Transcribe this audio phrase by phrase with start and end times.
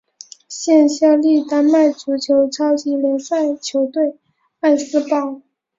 [0.47, 4.17] 现效力丹麦足球超级联赛球队
[4.59, 5.43] 艾斯堡。